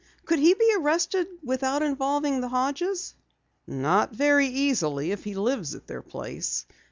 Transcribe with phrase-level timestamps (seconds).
[0.25, 3.13] "Could he be arrested without involving the Hodges?"
[3.67, 6.65] "Not very easily if he lives at their place.